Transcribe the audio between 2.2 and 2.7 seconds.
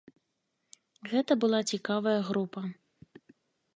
група.